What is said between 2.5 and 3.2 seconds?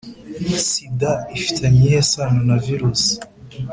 virusi.